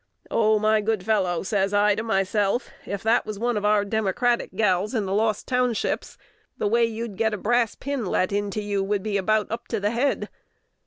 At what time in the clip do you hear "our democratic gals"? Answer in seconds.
3.63-4.95